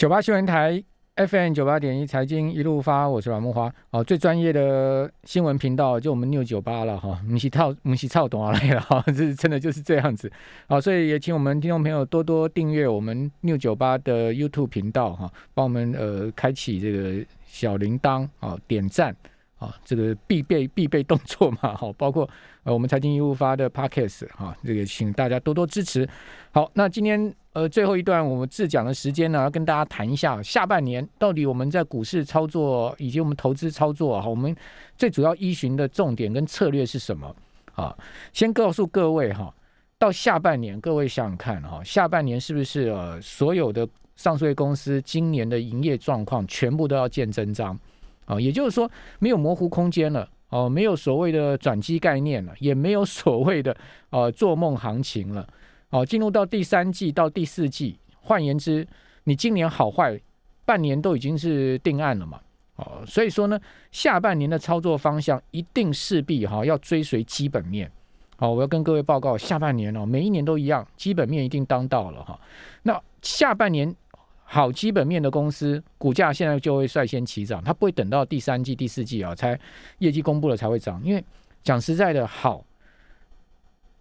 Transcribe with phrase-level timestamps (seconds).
[0.00, 0.82] 九八新闻台
[1.14, 10.32] FM 九八点一财经一路发，我是阮木花哦，最专业的新闻频道就我们六九八了哈，母系套母系操懂啊来了哈， 这真的就是这样子
[10.68, 19.14] 好，所以也请我们听众朋友多多订阅我们六九八的 YouTube 频道哈，帮我们呃开启这个小铃铛啊，点赞
[19.58, 22.26] 啊，这个必备必备动作嘛哈， 包括
[22.62, 26.08] 呃我们财经一路发的 Podcast 哈，这个请大家多多支持。
[26.52, 27.34] 好，那今天。
[27.52, 34.54] 呃，最后一段我们自讲的时间呢，要跟大家谈一下下半年到底我们在股市操作以及我们投资操作哈，我们
[34.96, 37.34] 最主要依循的重点跟策略是什么
[37.74, 37.92] 啊？
[38.32, 39.52] 先告诉各位哈，
[39.98, 47.76] 到下半年各位想想看哈，下半年是不是呃所有的上市公司今年的营业状况全部都要见真章
[48.26, 48.40] 啊？
[48.40, 48.88] 也就是说
[49.18, 53.76] 没有模糊空间了哦，没有所谓的转机概念了，也没有所谓的
[54.10, 55.44] 呃做梦行情了。
[55.90, 58.86] 哦，进入到第三季到第四季，换言之，
[59.24, 60.18] 你今年好坏
[60.64, 62.40] 半年都已经是定案了嘛？
[62.76, 63.60] 哦，所以说呢，
[63.90, 67.90] 下半年的操作方向一定势必哈要追随基本面。
[68.36, 72.38] 好，我要跟各位报告，下半年哦，每一年都一样，基本面一定当到了哈。
[72.84, 73.92] 那下半年
[74.44, 79.58] 好基本面的公司，股价现在就会率先起涨，它不会等到第三季、第四季啊才
[79.98, 81.22] 业绩公布了才会涨，因为
[81.64, 82.64] 讲实在的，好。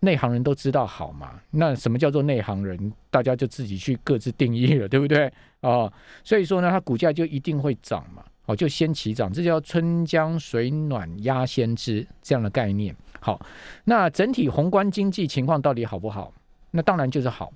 [0.02, 1.40] 内行人都知道好嘛？
[1.52, 2.92] 那什么叫做内行人？
[3.10, 5.32] 大家就自己去各自定义了，对不对？
[5.62, 5.92] 哦，
[6.24, 12.96] 所以说呢，它股价就一定会涨嘛，哦，就先起涨，这叫春江水暖鸭先知这样的概念。
[13.20, 13.40] 好，
[13.84, 16.34] 那整体宏观经济情况到底好不好？
[16.72, 17.52] 那当然就是好。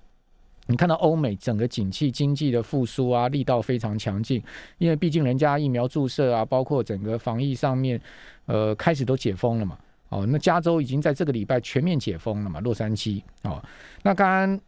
[0.68, 4.42] 你看到欧美整个景气经济的复苏啊，力道非常强劲，
[4.78, 8.00] 因为毕竟人家疫苗注射啊，包括整个防疫上面，
[8.46, 9.78] 呃，开始都解封了嘛。
[10.14, 12.59] 哦，那加州已经在这个礼拜全面解封了嘛？
[12.59, 13.59] 洛杉矶哦，
[14.03, 14.59] 那刚刚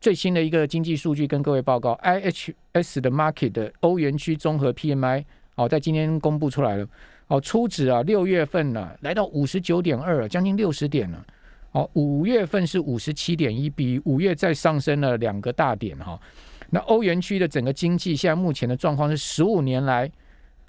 [0.00, 5.22] 最新的一个经济数据跟各位报告，IHS 的 Market 的欧元区综合 PMI
[5.56, 6.88] 哦，在今天公布出来了
[7.26, 11.22] 哦，初值啊，六月份呢来到五十九点二，将近六十点了。
[11.72, 16.18] 哦，五月份是五十七点一，比五月再上升了两个大点哈。
[16.70, 20.10] 那欧元区的整个经济现在目前的状况是十五年来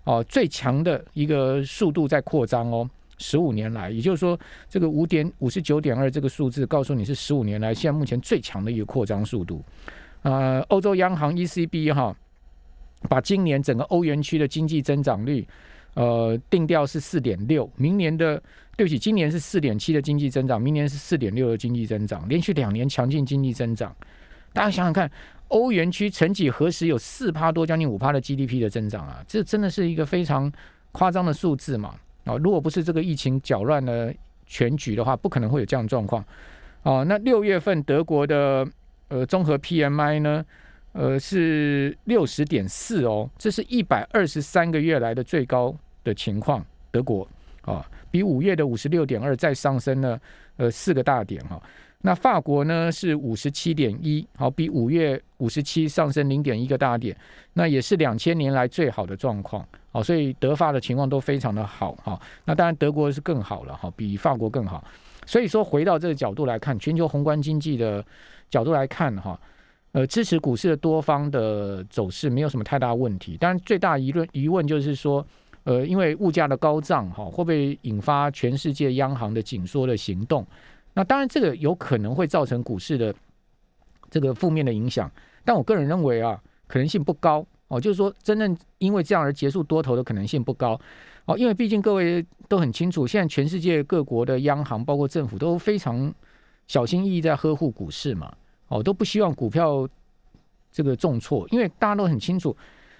[0.03, 2.89] 哦最强的一个速度在扩张哦。
[3.17, 4.37] 十五年来，也就是说，
[4.69, 9.63] 这个五点五十九点二这个数字，告诉你是十五年来现在目前最强的一个扩张速度。
[10.23, 12.15] 呃，欧洲央行 ECB 哈，
[13.07, 15.47] 把今年整个欧元区的经济增长率，
[15.93, 18.41] 呃，定调是四点六，明年的
[18.75, 23.95] 对不起，今年是四点七的经济增长，明年是四点六的经济增长，连续两年强劲经济增长。
[24.51, 25.09] 大家想想看，
[25.49, 29.23] 欧元区曾几何时有四趴多，将近五趴的 GDP 的增长啊？
[29.27, 30.51] 这真的是一个非常
[30.91, 31.95] 夸张的数字嘛？
[32.25, 34.13] 啊，如果不是这个疫情搅乱了
[34.45, 36.23] 全局的话，不可能会有这样状况。
[36.83, 38.67] 啊，那六月份德国的
[39.07, 40.45] 呃综合 PMI 呢，
[40.91, 46.63] 呃是六十点四哦，这是一百二十三个月来的最高的情况。
[46.91, 47.27] 德国
[47.61, 50.19] 啊，比五月的五十六点二再上升了
[50.57, 51.61] 呃四个大点哈。
[52.05, 57.17] 那法国呢是五十七点一，好，比五月五十七上升零点一个大点，
[57.53, 62.21] 那也是两千年来最好的状况，好，所以德法的情况都非常的好哈。
[62.45, 64.83] 那当然德国是更好了哈，比法国更好。
[65.25, 68.05] 所以说回到这个角度来看，全球宏观经济的
[68.51, 69.39] 角度来看哈，
[69.93, 73.35] 呃，支持股市的多方的走势没有什么太大问题。
[73.35, 75.25] 当然最大疑论疑问就是说，
[75.63, 80.45] 呃，因为物价的高涨哈，会不会引发全世界央行的紧缩的行动？
[80.97, 83.13] 那当然，这个有可能会造成股市的
[84.09, 85.11] 这个负面的影响，
[85.43, 87.79] 但我个人认为啊，可能性不高哦。
[87.79, 90.79] 就是说，真正因为这样而结束多头的可能性不高
[91.25, 91.37] 哦。
[91.37, 96.13] 因为毕竟各位都很清楚，现在全世界各国的央行包括政府都非常
[96.65, 98.33] 小心翼翼在呵护股市嘛，
[98.69, 99.85] 哦，都不希望股票
[100.71, 102.55] 这个重挫，因为大家都很清楚，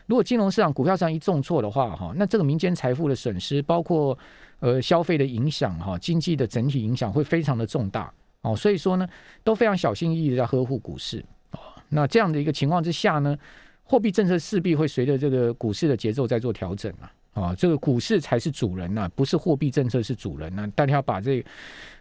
[0.06, 4.18] 如果金融市场股票上一重挫的话，哈，那这个民间财富的损失，包括。
[4.60, 8.12] 呃，消费的影响哈，经济的整体影响会非常的重大
[8.42, 9.08] 哦，所以说呢，
[9.44, 11.60] 都非常小心翼翼的在呵护股市哦。
[11.90, 13.38] 那这样的一个情况之下呢，
[13.84, 17.12] 货币政策势必会随着这个股市的节奏在做调整啊。
[17.36, 20.66] 啊，这个股市才是主人呐，不是货币政策是主人呐。
[20.74, 21.44] 大家要把这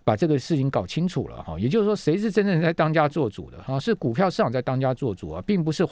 [0.05, 1.59] 把这个事情搞清楚了哈。
[1.59, 3.77] 也就是说，谁是真正在当家做主的啊？
[3.81, 5.85] 是股票市场在当家做主啊，并不是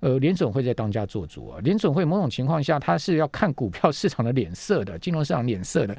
[0.00, 1.58] 呃联准会在当家做主啊。
[1.62, 5.96] 联准会某种情况下，它是要看股票市场的脸色的，金融市场脸色的。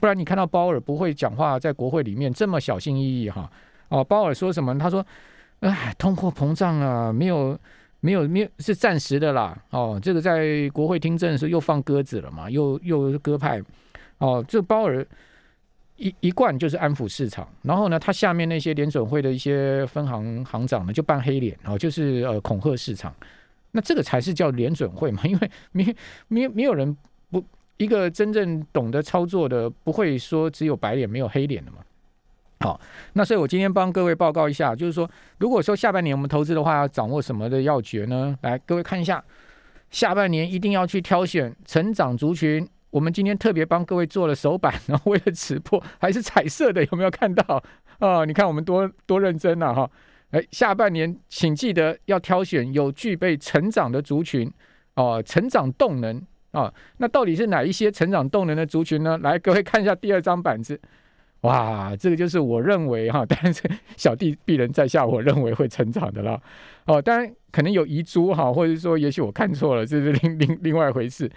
[0.00, 3.52] 不然你看到鲍尔不会讲话，在国会里面这么小心翼翼哈。
[3.90, 4.78] 哦，鲍尔说什么？
[4.78, 5.04] 他说
[5.60, 7.58] ：“哎，通货膨胀啊，没有。”
[8.02, 9.56] 没有，没有是暂时的啦。
[9.70, 13.62] 哦，这个在国会听证的时候又放鸽子了嘛，又又鸽派。
[14.18, 15.06] 哦，这鲍尔
[15.96, 23.14] 一一贯就是安抚市场，然后呢，他下面那些联准会的一些分行行长呢就扮黑脸，哦，就是呃恐吓市场。
[23.70, 25.96] 那这个才是叫联准会嘛， 因为没
[26.26, 26.96] 没没有人
[27.30, 27.42] 不
[27.76, 31.78] 一个真正懂得操作的，不会说只有白脸没有黑脸的嘛。
[32.62, 32.80] 好，
[33.14, 38.38] 那所以我今天帮各位报告一下，就是说，如果说下半年我们投资的话，要掌握什么的要诀呢？
[38.42, 39.22] 来，各位看一下，
[39.90, 42.66] 下半年一定要去挑选成长族群。
[42.90, 47.60] 我们今天特别帮各位做了手板，然后为了直播还是彩色的，有没有看到
[47.98, 48.24] 啊？
[48.24, 49.90] 你看我们多多认真呐哈！
[50.30, 54.48] 哎，下半年请记得要挑选有具备成长的族群
[54.94, 56.22] 哦，成长动能
[56.52, 56.72] 啊。
[56.98, 59.18] 那到底是哪一些成长动能的族群呢？
[59.18, 60.80] 来，各位看一下第二张板子。
[61.42, 63.62] 哇，这个就是我认为哈， 但是
[63.96, 66.40] 小弟鄙人在下，我认为会成长的啦。
[66.86, 71.30] 哦，当然可能有遗珠哈，或者说也许我看错了，这是另另另外一回事。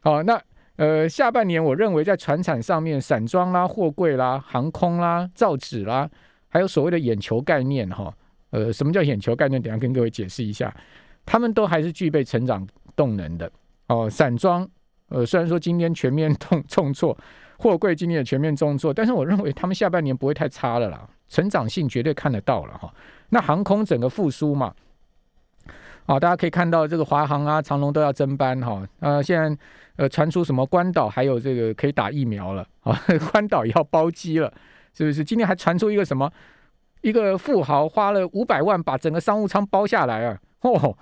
[0.00, 0.40] 好，那
[0.76, 6.08] 呃下半年我认为在船产上面，散装啦、货柜啦、航空啦、造纸啦，
[6.48, 8.14] 还有所谓的眼球概念哈，
[8.50, 9.60] 呃，什么叫眼球概念？
[9.60, 10.74] 等下跟各位解释一下，
[11.26, 13.50] 他们都还是具备成长动能的。
[13.88, 14.68] 哦，散装，
[15.08, 17.16] 呃，虽然说今天全面重重挫。
[17.60, 22.88] 货柜今年也全面重挫，但是我认为他们下半年不会太差了啦，成长性绝对看得到了哈。
[23.30, 24.72] 那航空整个复苏嘛，
[26.06, 28.86] 啊，大家可以看到这个华航啊、长龙都要增班哈。
[29.00, 29.58] 呃，现在
[29.96, 32.96] 呃传出什么关岛还有这个可以打疫苗了啊，
[33.32, 34.48] 关岛也要包机了，
[34.94, 35.24] 是不是？
[35.24, 36.30] 今天还传出一个什么，
[37.00, 40.96] 一个富豪花了五百万把整个商务舱包下来啊，哦，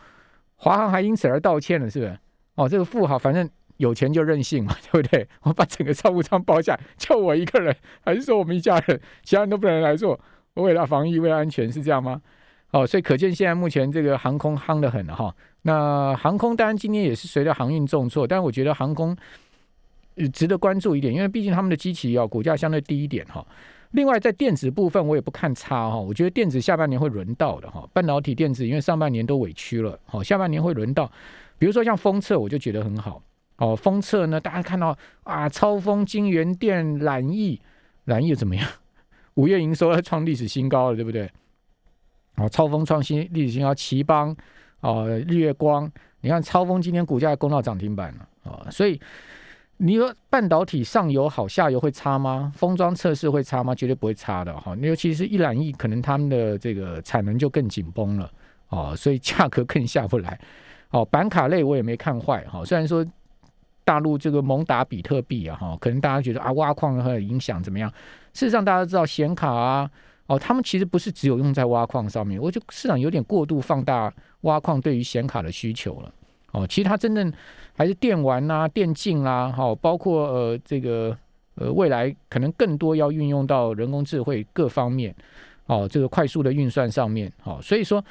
[0.55, 2.19] 华航还因此而道歉了，是不是？
[2.55, 3.47] 哦，这个富豪反正。
[3.79, 5.27] 有钱就任性嘛， 对不对？
[5.43, 7.75] 我把整个商务舱包下，就我一个人，
[8.05, 10.19] 还是说我们一家人，其他人都不能来做？
[10.55, 12.21] 我为了防疫，为了安全，是这样吗？
[12.73, 15.35] 哦，所以可见现在目前这个航空夯得很哈。
[15.63, 19.17] 那航空当然今天也是随着航运重挫，但我觉得航空
[20.33, 23.47] 值得关注一点，因为毕竟他们的机器哦股价相对低一点哈。
[23.93, 27.89] 另外在电子部分我也不看差哈，我觉得电子下半年会轮到的哈。
[27.93, 31.11] 半导体电子因为上半年都委屈了，好，下半年会轮到。
[31.59, 33.23] 比如说像封测，我就觉得很好。
[33.59, 34.39] 哦，封测呢？
[34.39, 37.59] 大家看到啊，超风、金源电、蓝翼、
[38.05, 38.69] 蓝翼怎么样？
[39.35, 41.31] 五月营收要创历史新高了，对不对？
[42.37, 44.37] 哦，超风创新历史新高，奇邦
[44.81, 48.69] 哦，日月光，你看超风今天股价攻到涨停板了啊！
[48.71, 49.01] 所以
[49.79, 52.53] 你说半导体上游好，下游会差吗？
[52.55, 53.75] 封装测试会差吗？
[53.75, 54.77] 绝对不会差的哈。
[54.83, 58.31] 尤其是一蓝翼，可能他们的这个产能就更紧绷了
[58.69, 60.39] 哦，所以价格更下不来。
[60.91, 63.03] 哦，板卡类我也没看坏哈，虽然说。
[63.87, 67.89] 大陆这个蒙打比特币啊，哈，可能大家觉得啊，挖矿很有影响怎么样？
[68.35, 69.89] 事实上，大家知道显卡啊，
[70.27, 76.13] 哦，他们其实不是只有用在挖矿上面，我就市场有点过度放大挖矿对于显卡的需求了，
[76.51, 77.33] 哦，其实它真正
[77.77, 81.17] 还是电玩啊、电竞啦，哈，包括呃这个
[81.55, 85.15] 呃未来可能更多要运用到人工智慧各方面，
[85.67, 88.05] 哦，这个快速的运算上面，哦，所以说，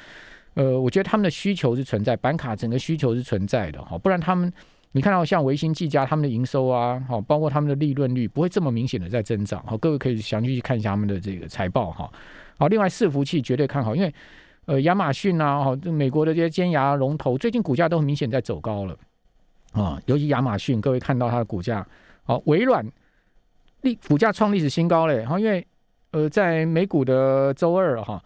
[0.54, 4.50] 呃，我觉得他们的需求是存在，板卡整个需求是存在的，哈，不然他们。
[4.96, 12.10] 你看到像维新、技嘉他们的营收啊，好，包括他们的利润率不会这么明显的在增长，好，各位可以详细去看一下他们的这个财报哈，
[12.56, 14.14] 好，另外伺服器绝对看好，因为
[14.64, 18.96] 呃亚马逊啊，哈，美国的这些尖牙龙头最近股价都很明显在走高了
[19.72, 21.86] 啊，尤其亚马逊，各位看到它的股价，
[22.24, 22.82] 好，微软
[23.82, 25.66] 历股价创历史新高嘞，然后因为
[26.12, 28.24] 呃在美股的周二哈，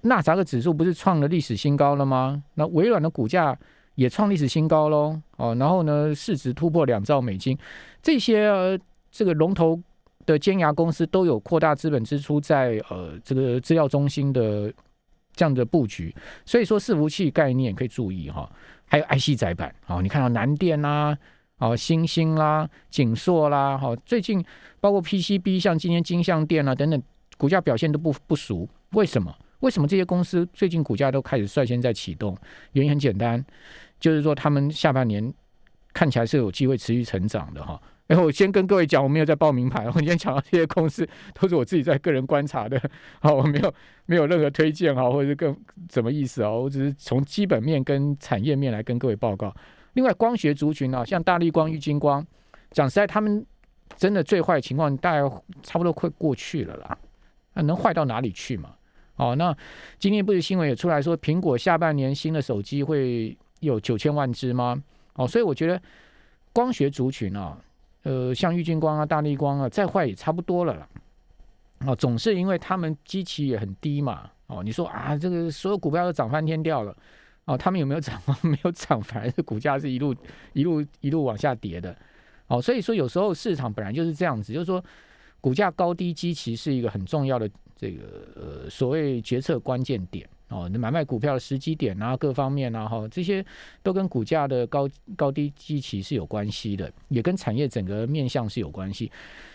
[0.00, 2.42] 纳扎克指数不是创了历史新高了吗？
[2.54, 3.54] 那微软的股价。
[3.94, 7.56] 也创历史新高喽，哦，然后呢，市值突破两兆美金，
[8.02, 8.78] 这些呃
[9.10, 9.78] 这个龙头
[10.24, 14.72] 的尖牙公司都有扩大资本支出在呃这个资料中心的
[15.34, 16.14] 这样的布局，
[16.46, 18.50] 所以说伺服器概念可以注意哈，
[18.86, 21.16] 还有 IC 载板，哦，你看到南电啦，
[21.58, 24.44] 哦，星星啦，景硕啦，哈，最近
[24.80, 27.02] 包括 PCB，像今天金相电啊等等，
[27.36, 29.34] 股价表现都不不俗，为什么？
[29.62, 32.36] 为什么这些公司最近股价都开始率先在启动？
[32.72, 33.44] 原因很简单，
[33.98, 35.32] 就是说他们下半年
[35.92, 37.80] 看起来是有机会持续成长的哈。
[38.08, 42.78] 然后我先跟各位讲，我没有在报名牌，我今天讲到这些公司都是我自己在个人观察的，
[43.20, 45.56] 好，我没有没有任何推荐哈，或者是更
[45.90, 46.50] 什么意思啊？
[46.50, 49.54] 我只是从基本面跟产业面来跟各位报告。
[49.94, 52.26] 另外，光学族群啊，像大力光、玉金光，
[52.72, 53.46] 讲实在，他们
[53.96, 56.98] 真的最坏的情况大概差不多快过去了啦，
[57.54, 58.74] 那能坏到哪里去嘛？
[59.22, 59.56] 哦，那
[60.00, 64.82] 今天不是新闻也出来说，苹果下半年新的手机会有九千万只吗？
[65.14, 65.80] 哦，所以我觉得
[66.52, 67.56] 光学族群啊，
[68.02, 70.88] 呃，像玉金光啊、大力光啊，再坏也差不多了啦。
[71.86, 74.28] 哦，总是因为他们基期也很低嘛。
[74.48, 76.96] 哦，你说啊，这个所有股票都涨翻天掉了。
[77.44, 78.20] 哦，他们有没有涨？
[78.42, 80.12] 没有涨，反而是股价是一路
[80.52, 81.96] 一路一路往下跌的。
[82.48, 84.82] 哦，所以说有时候市场本来就是这样子，就是说
[85.40, 87.48] 股价高低基期是一个很重要的。
[87.82, 93.44] 这个呃，所谓决策关键点哦，买卖股票的时机点啊，各方面啊，哈，这些
[93.82, 99.10] 都跟股价的高高低基期是有关系的，也跟产业整个面向是有关系。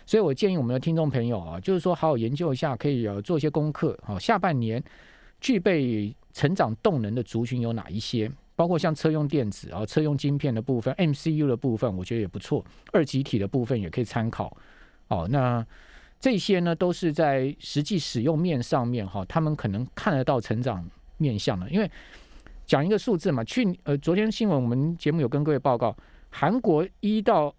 [0.06, 3.98] 所以我建议我们的听众朋友啊，就是说好好研究一下，可以呃做一些功课。
[4.04, 4.84] 好，下半年
[5.40, 8.30] 具备成长动能的族群有哪一些？
[8.58, 12.66] 包括像车用电子啊、车用晶片的部分、MCU 的部分，我觉得也不错。
[12.92, 14.58] 二极体的部分也可以参考。
[15.08, 15.66] 哦，那
[16.20, 20.84] 这些呢，都是在实际使用面上面哈，他们可能看得到成长
[21.18, 21.70] 面向的。
[21.70, 21.90] 因为
[22.66, 25.96] 讲一个数字嘛，去呃昨天新闻我们节目有跟各位报告，
[26.30, 27.54] 韩国一到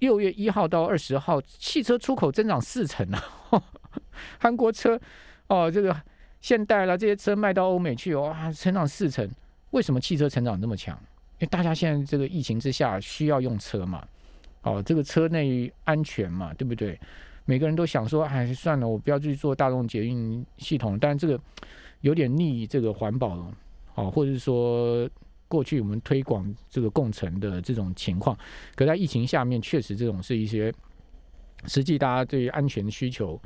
[0.00, 3.22] 六月一号到二十号，汽车出口增长四成啊！
[4.38, 5.00] 韩国车
[5.46, 5.96] 哦，这个
[6.40, 9.28] 现代了这些车卖到欧美去，哇，成长四成。
[9.70, 10.94] 为什么汽车成长这么强？
[11.38, 14.06] 因为大家现在这个疫情之下需要用车嘛，
[14.62, 16.98] 哦，这个车内安全嘛，对不对？
[17.52, 21.38] 每个人都想说，哎，算了，我不要去做大众捷运系统，但这个
[22.00, 23.52] 有点逆这个环保，
[23.94, 25.06] 哦，或者是说
[25.48, 28.34] 过去我们推广这个共乘的这种情况，
[28.74, 30.72] 可在疫情下面，确实这种是一些
[31.66, 33.38] 实际大家对于安全需求。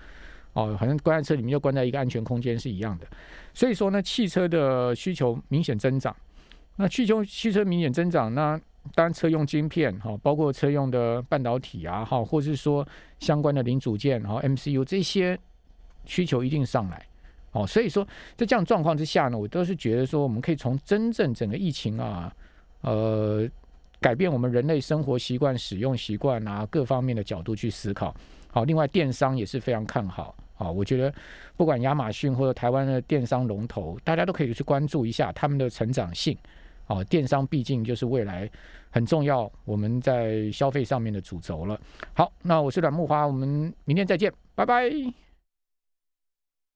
[0.53, 3.09] 哦，好像关在车里面就关在一个安全空间是一样的，
[3.53, 6.15] 所以说呢，汽车的需求明显增长。
[6.77, 8.61] 那需求汽车明显增长，那
[8.95, 12.87] 当然车用晶片哈，包括车用的半导体啊哈，或是说
[13.19, 15.39] 相关的零组件哈，MCU 这些
[16.05, 17.05] 需求一定上来。
[17.53, 22.31] 哦，所以说在这样状况之下呢，我都是觉得说，我们可以从真正整个疫情啊，
[22.83, 23.49] 呃，
[24.01, 28.15] 改变我们人类生活习惯、使用习惯啊各方面的角度去思考。
[28.51, 30.35] 好，另外电商也是非常看好。
[30.59, 31.13] 啊，我觉得
[31.55, 36.35] 不管亚马逊或者台湾的电商龙头，大家都可以去关注一下他们的成长性。
[36.87, 38.51] 哦，电商毕竟就是未来
[38.91, 41.79] 很重要，我们在消费上面的主轴了。
[42.15, 45.26] 好，那我是阮木花，我们明天再见，拜拜。